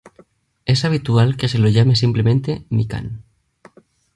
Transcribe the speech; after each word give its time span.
Es 0.65 0.83
habitual 0.83 1.37
que 1.37 1.47
se 1.47 1.59
lo 1.59 1.69
llame 1.69 1.95
simplemente 1.95 2.65
"Mikan". 2.71 3.21